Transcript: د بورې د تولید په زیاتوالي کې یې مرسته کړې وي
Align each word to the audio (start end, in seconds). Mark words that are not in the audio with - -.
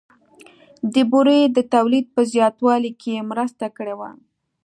د 0.93 0.95
بورې 1.11 1.39
د 1.55 1.57
تولید 1.73 2.05
په 2.15 2.21
زیاتوالي 2.33 2.91
کې 3.01 3.11
یې 3.15 3.27
مرسته 3.31 3.65
کړې 3.77 3.93
وي 3.99 4.11